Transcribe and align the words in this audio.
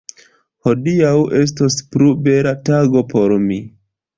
Hodiaŭ 0.67 1.11
estos 1.41 1.77
plua 1.91 2.17
bela 2.29 2.57
tago 2.71 3.07
por 3.13 3.37
mi. 3.49 3.61